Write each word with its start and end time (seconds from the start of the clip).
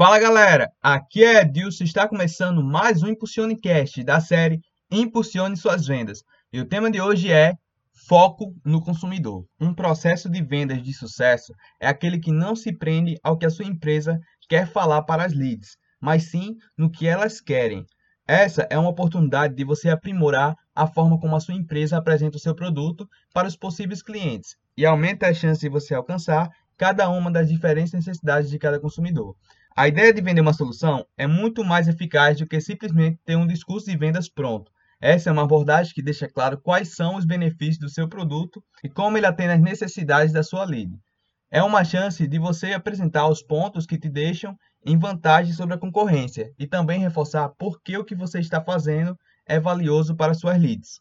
Fala 0.00 0.18
galera, 0.18 0.72
aqui 0.80 1.22
é 1.22 1.42
Edilson, 1.42 1.84
está 1.84 2.08
começando 2.08 2.64
mais 2.64 3.02
um 3.02 3.08
Impulsionecast 3.08 4.02
da 4.02 4.18
série 4.18 4.62
Impulsione 4.90 5.58
Suas 5.58 5.86
Vendas. 5.86 6.22
E 6.50 6.58
o 6.58 6.64
tema 6.64 6.90
de 6.90 7.02
hoje 7.02 7.30
é 7.30 7.52
Foco 8.08 8.54
no 8.64 8.80
consumidor. 8.80 9.44
Um 9.60 9.74
processo 9.74 10.30
de 10.30 10.42
vendas 10.42 10.82
de 10.82 10.94
sucesso 10.94 11.52
é 11.78 11.86
aquele 11.86 12.18
que 12.18 12.32
não 12.32 12.56
se 12.56 12.72
prende 12.72 13.18
ao 13.22 13.36
que 13.36 13.44
a 13.44 13.50
sua 13.50 13.66
empresa 13.66 14.18
quer 14.48 14.66
falar 14.66 15.02
para 15.02 15.22
as 15.22 15.34
leads, 15.34 15.76
mas 16.00 16.30
sim 16.30 16.56
no 16.78 16.90
que 16.90 17.06
elas 17.06 17.38
querem. 17.38 17.84
Essa 18.26 18.66
é 18.70 18.78
uma 18.78 18.88
oportunidade 18.88 19.54
de 19.54 19.64
você 19.64 19.90
aprimorar 19.90 20.56
a 20.74 20.86
forma 20.86 21.20
como 21.20 21.36
a 21.36 21.40
sua 21.40 21.52
empresa 21.52 21.98
apresenta 21.98 22.38
o 22.38 22.40
seu 22.40 22.54
produto 22.54 23.06
para 23.34 23.46
os 23.46 23.54
possíveis 23.54 24.02
clientes 24.02 24.56
e 24.78 24.86
aumenta 24.86 25.26
a 25.26 25.34
chance 25.34 25.60
de 25.60 25.68
você 25.68 25.94
alcançar 25.94 26.48
cada 26.80 27.10
uma 27.10 27.30
das 27.30 27.50
diferentes 27.50 27.92
necessidades 27.92 28.48
de 28.48 28.58
cada 28.58 28.80
consumidor. 28.80 29.36
A 29.76 29.86
ideia 29.86 30.14
de 30.14 30.22
vender 30.22 30.40
uma 30.40 30.54
solução 30.54 31.04
é 31.14 31.26
muito 31.26 31.62
mais 31.62 31.86
eficaz 31.86 32.38
do 32.38 32.46
que 32.46 32.58
simplesmente 32.58 33.20
ter 33.22 33.36
um 33.36 33.46
discurso 33.46 33.84
de 33.90 33.98
vendas 33.98 34.30
pronto. 34.30 34.72
Essa 34.98 35.28
é 35.28 35.32
uma 35.34 35.42
abordagem 35.42 35.92
que 35.92 36.00
deixa 36.00 36.26
claro 36.26 36.56
quais 36.56 36.96
são 36.96 37.16
os 37.16 37.26
benefícios 37.26 37.76
do 37.76 37.90
seu 37.90 38.08
produto 38.08 38.64
e 38.82 38.88
como 38.88 39.18
ele 39.18 39.26
atende 39.26 39.52
às 39.52 39.60
necessidades 39.60 40.32
da 40.32 40.42
sua 40.42 40.64
lead. 40.64 40.90
É 41.50 41.62
uma 41.62 41.84
chance 41.84 42.26
de 42.26 42.38
você 42.38 42.72
apresentar 42.72 43.28
os 43.28 43.42
pontos 43.42 43.84
que 43.84 43.98
te 43.98 44.08
deixam 44.08 44.56
em 44.82 44.96
vantagem 44.96 45.52
sobre 45.52 45.74
a 45.74 45.78
concorrência 45.78 46.50
e 46.58 46.66
também 46.66 47.00
reforçar 47.00 47.50
por 47.58 47.82
que 47.82 47.98
o 47.98 48.04
que 48.06 48.14
você 48.14 48.40
está 48.40 48.58
fazendo 48.58 49.14
é 49.46 49.60
valioso 49.60 50.16
para 50.16 50.32
suas 50.32 50.58
leads. 50.58 50.98